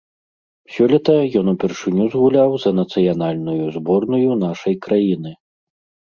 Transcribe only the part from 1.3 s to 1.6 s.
ён